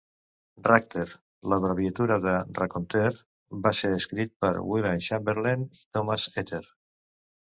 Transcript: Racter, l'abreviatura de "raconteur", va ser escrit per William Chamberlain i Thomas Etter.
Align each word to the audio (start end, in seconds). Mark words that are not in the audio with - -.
Racter, 0.67 1.01
l'abreviatura 1.51 2.15
de 2.23 2.31
"raconteur", 2.59 3.11
va 3.67 3.73
ser 3.81 3.91
escrit 3.97 4.33
per 4.47 4.51
William 4.71 4.97
Chamberlain 5.09 5.67
i 5.81 5.83
Thomas 5.99 6.27
Etter. 6.45 6.63